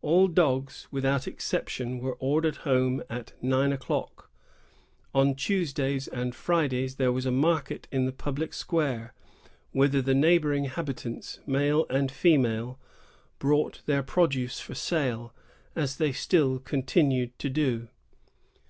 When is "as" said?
15.74-15.98